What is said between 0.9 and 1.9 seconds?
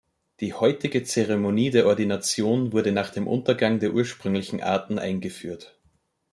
Zeremonie der